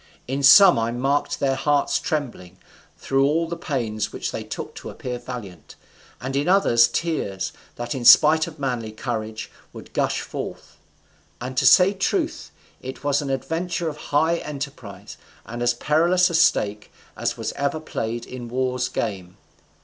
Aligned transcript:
In 0.27 0.41
some 0.41 0.79
I 0.79 0.91
marked 0.91 1.39
their 1.39 1.53
hearts 1.53 1.99
trembling, 1.99 2.57
through 2.97 3.23
all 3.23 3.47
the 3.47 3.55
pains 3.55 4.11
which 4.11 4.31
they 4.31 4.43
took 4.43 4.73
to 4.73 4.89
appear 4.89 5.19
valiant, 5.19 5.75
and 6.19 6.35
in 6.35 6.47
others 6.47 6.87
tears, 6.87 7.53
that 7.75 7.93
in 7.93 8.03
spite 8.03 8.47
of 8.47 8.57
manly 8.57 8.91
courage 8.91 9.51
would 9.73 9.93
gush 9.93 10.21
forth. 10.21 10.77
And 11.39 11.55
to 11.55 11.67
say 11.67 11.93
truth, 11.93 12.49
it 12.81 13.03
was 13.03 13.21
an 13.21 13.29
adventure 13.29 13.89
of 13.89 13.97
high 14.09 14.37
enterprise, 14.37 15.17
and 15.45 15.61
as 15.61 15.75
perilous 15.75 16.31
a 16.31 16.33
stake 16.33 16.91
as 17.15 17.37
was 17.37 17.51
ever 17.51 17.79
played 17.79 18.25
in 18.25 18.47
war's 18.49 18.89
game. 18.89 19.37